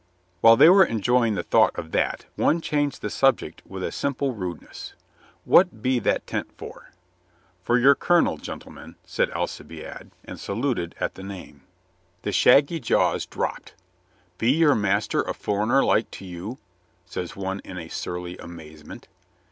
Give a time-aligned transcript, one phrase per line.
[0.39, 4.15] While they were enjoying the thought of that, one changed the subject with a sim
[4.15, 4.93] ple rudeness.
[5.47, 6.89] "Who be that tent for?"
[7.61, 11.67] "For your colonel, gentlemen," said Alcibiade, and saluted at the name.
[12.23, 13.75] 148 COLONEL GREATHEART The shaggy jaws dropped.
[14.39, 16.57] "Be your master a foreigner like to you?"
[17.05, 19.07] says one in a surly amaze ment.